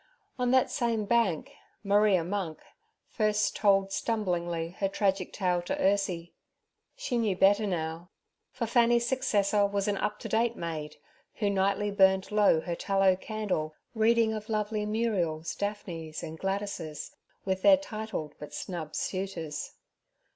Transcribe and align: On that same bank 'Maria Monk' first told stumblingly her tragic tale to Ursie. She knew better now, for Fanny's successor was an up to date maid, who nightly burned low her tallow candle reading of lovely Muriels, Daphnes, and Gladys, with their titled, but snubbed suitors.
On 0.39 0.49
that 0.49 0.71
same 0.71 1.05
bank 1.05 1.51
'Maria 1.83 2.23
Monk' 2.23 2.63
first 3.07 3.55
told 3.55 3.91
stumblingly 3.91 4.69
her 4.79 4.87
tragic 4.89 5.31
tale 5.31 5.61
to 5.61 5.75
Ursie. 5.75 6.31
She 6.95 7.19
knew 7.19 7.35
better 7.35 7.67
now, 7.67 8.09
for 8.51 8.65
Fanny's 8.65 9.05
successor 9.07 9.63
was 9.67 9.87
an 9.87 9.97
up 9.97 10.17
to 10.21 10.27
date 10.27 10.55
maid, 10.55 10.95
who 11.35 11.51
nightly 11.51 11.91
burned 11.91 12.31
low 12.31 12.61
her 12.61 12.73
tallow 12.75 13.15
candle 13.15 13.75
reading 13.93 14.33
of 14.33 14.49
lovely 14.49 14.87
Muriels, 14.87 15.53
Daphnes, 15.55 16.23
and 16.23 16.39
Gladys, 16.39 17.11
with 17.45 17.61
their 17.61 17.77
titled, 17.77 18.33
but 18.39 18.55
snubbed 18.55 18.95
suitors. 18.95 19.73